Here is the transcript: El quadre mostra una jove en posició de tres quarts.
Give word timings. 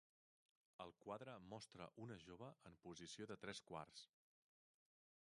El 0.85 0.93
quadre 1.01 1.35
mostra 1.49 1.85
una 2.05 2.17
jove 2.23 2.49
en 2.69 2.77
posició 2.85 3.27
de 3.33 3.37
tres 3.43 3.61
quarts. 3.73 4.07